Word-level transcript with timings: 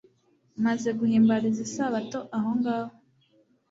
maze 0.65 0.87
bahimbariza 0.97 1.59
isabato 1.67 2.19
aho 2.37 2.49
ngaho 2.59 2.93